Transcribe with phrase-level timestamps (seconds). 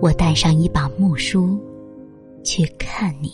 [0.00, 1.58] 我带上一把木梳，
[2.44, 3.30] 去看你，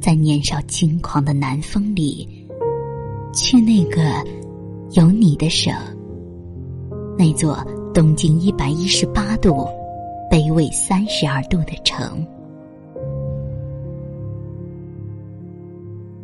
[0.00, 2.28] 在年少轻狂的南风里，
[3.32, 4.02] 去那个
[4.90, 5.72] 有你的省，
[7.16, 7.56] 那座
[7.94, 9.66] 东经一百一十八度、
[10.28, 12.26] 北纬三十二度的城。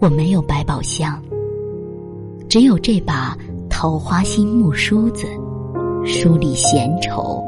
[0.01, 1.23] 我没有百宝箱，
[2.49, 3.37] 只有这把
[3.71, 5.27] 桃花心木梳子，
[6.05, 7.45] 梳理闲愁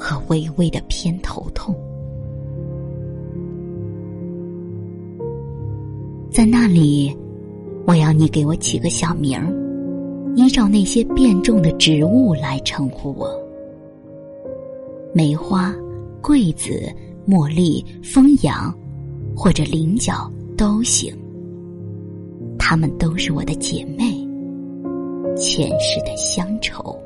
[0.00, 1.74] 和微微的偏头痛。
[6.30, 7.14] 在那里，
[7.86, 9.52] 我要你给我起个小名儿，
[10.36, 13.28] 依照那些变种的植物来称呼我：
[15.12, 15.74] 梅花、
[16.22, 16.90] 桂子、
[17.28, 18.74] 茉莉、枫杨，
[19.36, 21.14] 或者菱角都行。
[22.58, 24.26] 她们都是我的姐妹，
[25.36, 26.96] 前世的乡愁。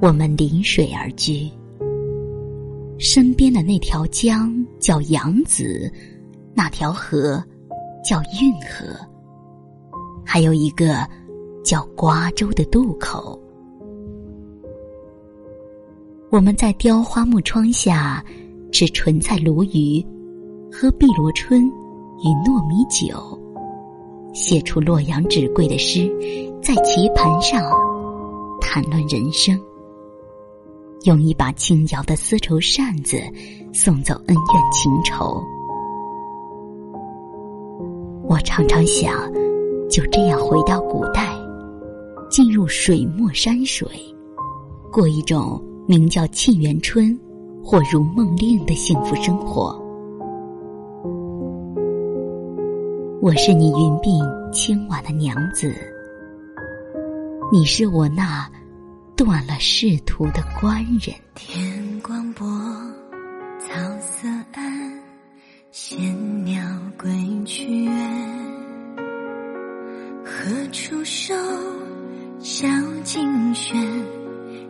[0.00, 1.46] 我们临水而居，
[2.98, 5.92] 身边的那条江叫扬子，
[6.54, 7.42] 那条河
[8.02, 8.96] 叫运河，
[10.24, 11.06] 还有一个
[11.62, 13.38] 叫瓜州的渡口。
[16.30, 18.24] 我们在雕花木窗下
[18.72, 20.02] 吃莼菜鲈鱼，
[20.72, 21.70] 喝碧螺春。
[22.22, 23.16] 与糯米酒，
[24.34, 26.06] 写出洛阳纸贵的诗，
[26.62, 27.64] 在棋盘上
[28.60, 29.58] 谈论人生，
[31.04, 33.16] 用一把轻摇的丝绸扇子
[33.72, 35.42] 送走恩怨情仇。
[38.28, 39.14] 我常常想，
[39.88, 41.34] 就这样回到古代，
[42.30, 43.88] 进入水墨山水，
[44.92, 47.18] 过一种名叫沁园春
[47.64, 49.74] 或如梦令的幸福生活。
[53.22, 55.74] 我是你云鬓轻婉的娘子，
[57.50, 58.46] 你是我那
[59.22, 61.14] 断了仕途的官人。
[61.34, 62.46] 天光薄，
[63.58, 65.02] 草色暗，
[65.70, 66.58] 闲鸟
[66.96, 67.10] 归
[67.44, 67.94] 去远。
[70.24, 71.34] 何处收
[72.38, 72.66] 小
[73.04, 73.78] 径轩？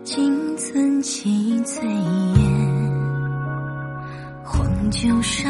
[0.02, 2.90] 金樽起炊烟。
[4.44, 5.48] 黄酒烧，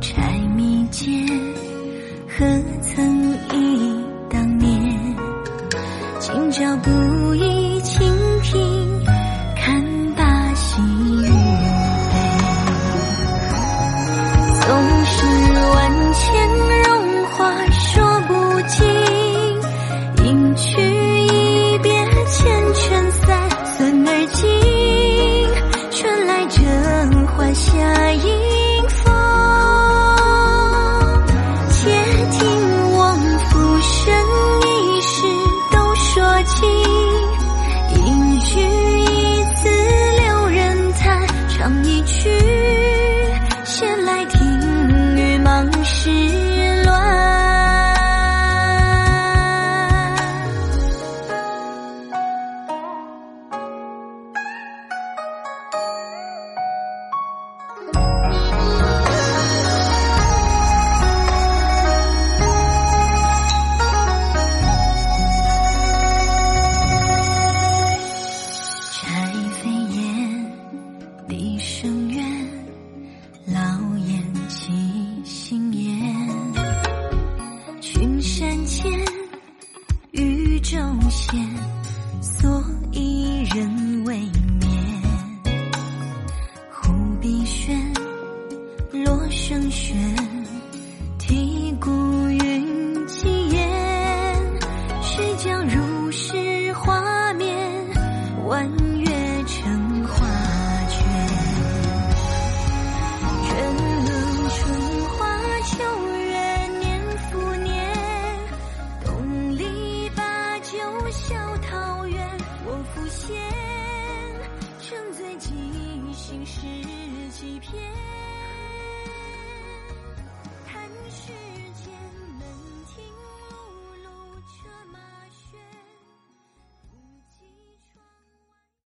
[0.00, 1.26] 柴米煎。
[2.28, 2.46] 何
[2.82, 4.70] 曾忆当年？
[6.20, 7.49] 今朝不忆